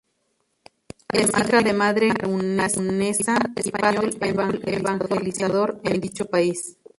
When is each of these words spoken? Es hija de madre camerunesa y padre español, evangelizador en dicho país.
Es 1.09 1.27
hija 1.29 1.61
de 1.61 1.73
madre 1.73 2.11
camerunesa 2.11 3.37
y 3.63 3.69
padre 3.69 4.07
español, 4.07 4.59
evangelizador 4.75 5.79
en 5.83 6.01
dicho 6.01 6.25
país. 6.25 6.79